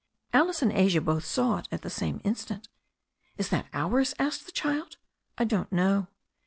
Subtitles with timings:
[0.33, 2.67] Alice and Asia both saw it at the same instant.
[3.37, 4.97] "Is that ours?" asked the child.
[5.37, 6.07] "I don't know."